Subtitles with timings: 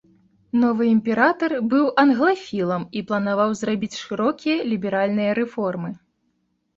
[0.61, 5.93] Новы імператар, быў англафілам і планаваў зрабіць шырокія ліберальныя рэформы.